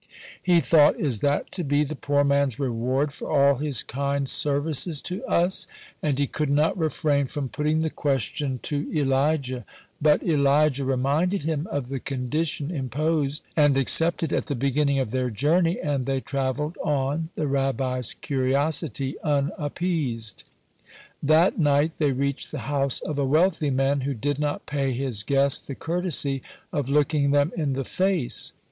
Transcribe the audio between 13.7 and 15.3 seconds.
accepted at the beginning of their